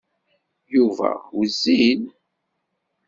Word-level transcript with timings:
Yuba 0.75 1.09
wezzil. 1.37 2.01